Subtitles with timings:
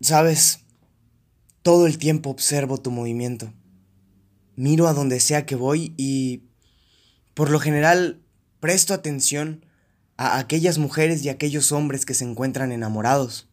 [0.00, 0.60] Sabes,
[1.62, 3.52] todo el tiempo observo tu movimiento.
[4.54, 6.44] Miro a donde sea que voy y,
[7.34, 8.22] por lo general,
[8.60, 9.64] presto atención
[10.16, 13.48] a aquellas mujeres y aquellos hombres que se encuentran enamorados.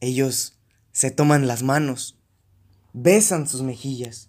[0.00, 0.58] Ellos
[0.92, 2.18] se toman las manos,
[2.92, 4.28] besan sus mejillas.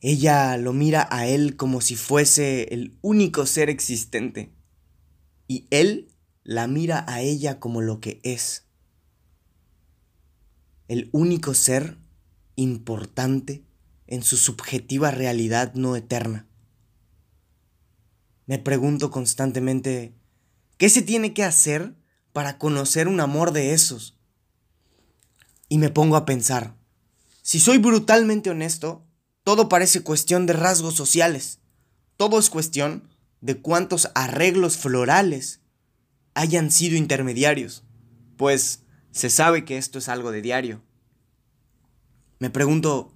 [0.00, 4.50] Ella lo mira a él como si fuese el único ser existente
[5.46, 6.08] y él
[6.42, 8.64] la mira a ella como lo que es.
[10.90, 11.98] El único ser
[12.56, 13.64] importante
[14.08, 16.48] en su subjetiva realidad no eterna.
[18.46, 20.16] Me pregunto constantemente,
[20.78, 21.94] ¿qué se tiene que hacer
[22.32, 24.18] para conocer un amor de esos?
[25.68, 26.74] Y me pongo a pensar,
[27.40, 29.06] si soy brutalmente honesto,
[29.44, 31.60] todo parece cuestión de rasgos sociales.
[32.16, 33.08] Todo es cuestión
[33.40, 35.60] de cuántos arreglos florales
[36.34, 37.84] hayan sido intermediarios,
[38.36, 38.80] pues
[39.12, 40.82] se sabe que esto es algo de diario.
[42.38, 43.14] Me pregunto,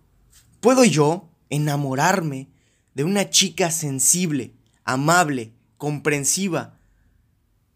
[0.60, 2.50] ¿puedo yo enamorarme
[2.94, 6.78] de una chica sensible amable, comprensiva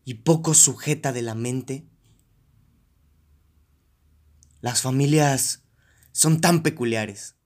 [0.04, 1.86] y poco sujeta de la mente?
[4.60, 5.62] Las familias
[6.12, 7.36] son tan peculiares.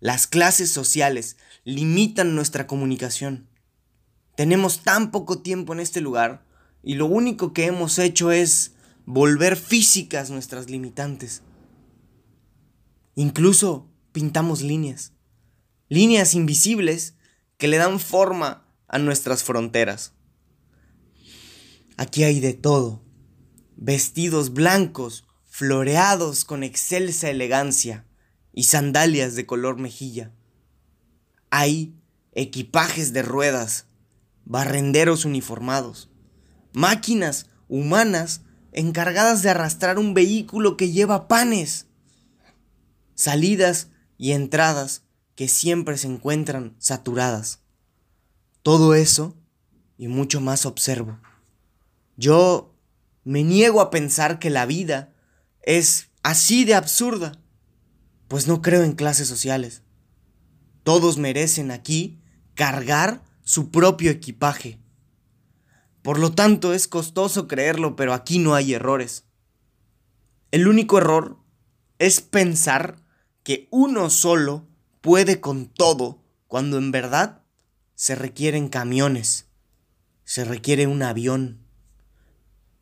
[0.00, 3.48] Las clases sociales limitan nuestra comunicación.
[4.36, 6.44] Tenemos tan poco tiempo en este lugar
[6.82, 8.72] y lo único que hemos hecho es
[9.10, 11.40] volver físicas nuestras limitantes.
[13.14, 15.14] Incluso pintamos líneas,
[15.88, 17.14] líneas invisibles
[17.56, 20.12] que le dan forma a nuestras fronteras.
[21.96, 23.02] Aquí hay de todo.
[23.76, 28.06] Vestidos blancos, floreados con excelsa elegancia
[28.52, 30.34] y sandalias de color mejilla.
[31.48, 31.94] Hay
[32.32, 33.86] equipajes de ruedas,
[34.44, 36.10] barrenderos uniformados,
[36.74, 38.42] máquinas humanas
[38.72, 41.86] encargadas de arrastrar un vehículo que lleva panes,
[43.14, 45.02] salidas y entradas
[45.34, 47.60] que siempre se encuentran saturadas.
[48.62, 49.36] Todo eso
[49.96, 51.18] y mucho más observo.
[52.16, 52.74] Yo
[53.24, 55.12] me niego a pensar que la vida
[55.62, 57.40] es así de absurda,
[58.26, 59.82] pues no creo en clases sociales.
[60.82, 62.20] Todos merecen aquí
[62.54, 64.78] cargar su propio equipaje.
[66.08, 69.26] Por lo tanto, es costoso creerlo, pero aquí no hay errores.
[70.50, 71.36] El único error
[71.98, 72.96] es pensar
[73.42, 74.66] que uno solo
[75.02, 77.42] puede con todo, cuando en verdad
[77.94, 79.48] se requieren camiones,
[80.24, 81.58] se requiere un avión,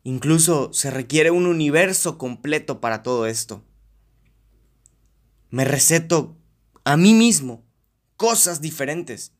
[0.03, 3.61] incluso se requiere un universo completo para todo esto.
[5.49, 6.37] Me receto
[6.85, 7.65] a mí mismo
[8.15, 9.33] cosas diferentes.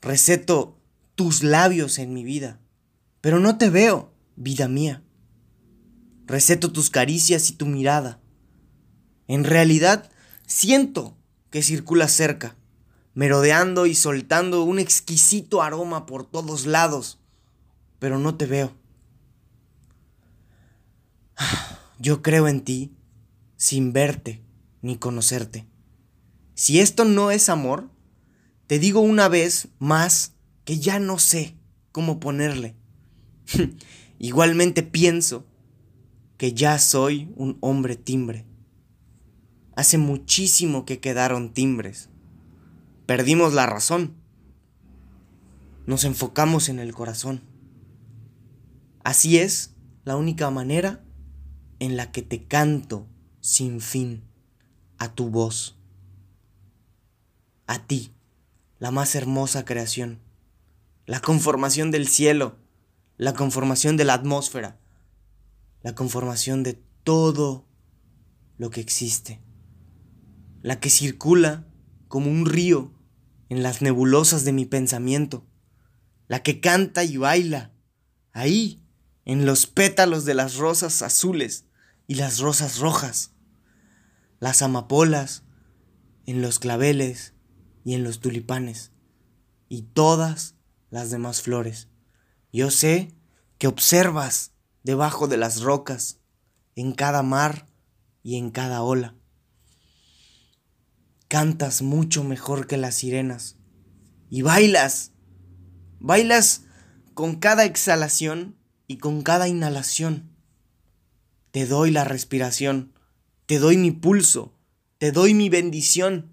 [0.00, 0.80] Receto
[1.14, 2.60] tus labios en mi vida,
[3.20, 5.02] pero no te veo, vida mía.
[6.26, 8.20] Receto tus caricias y tu mirada.
[9.26, 10.10] En realidad,
[10.46, 11.16] siento
[11.50, 12.58] que circulas cerca
[13.18, 17.18] merodeando y soltando un exquisito aroma por todos lados,
[17.98, 18.76] pero no te veo.
[21.98, 22.94] Yo creo en ti
[23.56, 24.40] sin verte
[24.82, 25.66] ni conocerte.
[26.54, 27.90] Si esto no es amor,
[28.68, 31.56] te digo una vez más que ya no sé
[31.90, 32.76] cómo ponerle.
[34.18, 35.46] Igualmente pienso
[36.36, 38.44] que ya soy un hombre timbre.
[39.76, 42.08] Hace muchísimo que quedaron timbres
[43.08, 44.18] perdimos la razón.
[45.86, 47.40] Nos enfocamos en el corazón.
[49.02, 51.02] Así es la única manera
[51.78, 53.06] en la que te canto
[53.40, 54.24] sin fin
[54.98, 55.78] a tu voz.
[57.66, 58.12] A ti,
[58.78, 60.20] la más hermosa creación,
[61.06, 62.58] la conformación del cielo,
[63.18, 64.78] la conformación de la atmósfera,
[65.82, 67.66] la conformación de todo
[68.58, 69.42] lo que existe,
[70.62, 71.66] la que circula
[72.06, 72.94] como un río
[73.48, 75.44] en las nebulosas de mi pensamiento,
[76.28, 77.72] la que canta y baila,
[78.32, 78.84] ahí,
[79.24, 81.66] en los pétalos de las rosas azules
[82.06, 83.32] y las rosas rojas,
[84.38, 85.42] las amapolas,
[86.24, 87.34] en los claveles
[87.84, 88.92] y en los tulipanes,
[89.68, 90.54] y todas
[90.90, 91.88] las demás flores.
[92.52, 93.12] Yo sé
[93.58, 94.52] que observas
[94.82, 96.18] debajo de las rocas,
[96.76, 97.66] en cada mar
[98.22, 99.18] y en cada ola
[101.28, 103.56] cantas mucho mejor que las sirenas.
[104.30, 105.12] Y bailas.
[106.00, 106.64] Bailas
[107.14, 108.56] con cada exhalación
[108.86, 110.30] y con cada inhalación.
[111.50, 112.92] Te doy la respiración,
[113.46, 114.54] te doy mi pulso,
[114.98, 116.30] te doy mi bendición.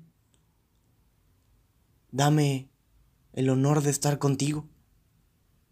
[2.12, 2.70] Dame
[3.34, 4.70] el honor de estar contigo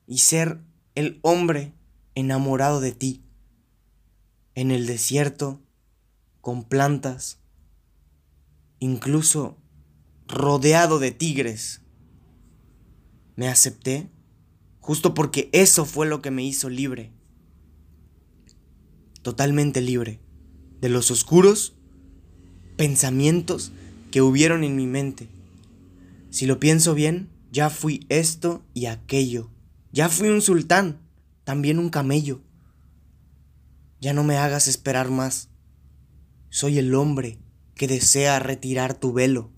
[0.07, 0.61] y ser
[0.95, 1.73] el hombre
[2.15, 3.19] enamorado de ti.
[4.55, 5.63] en el desierto,
[6.39, 7.39] con plantas,
[8.79, 9.57] incluso
[10.27, 11.81] rodeado de tigres.
[13.35, 14.11] Me acepté
[14.79, 17.11] justo porque eso fue lo que me hizo libre,
[19.23, 20.19] totalmente libre
[20.81, 21.73] de los oscuros
[22.75, 23.71] pensamientos
[24.11, 25.29] que hubieron en mi mente.
[26.29, 29.52] Si lo pienso bien, ya fui esto y aquello.
[29.93, 30.97] Ya fui un sultán,
[31.43, 32.41] también un camello.
[34.01, 35.49] Ya no me hagas esperar más.
[36.49, 37.37] Soy el hombre
[37.75, 39.51] que desea retirar tu velo.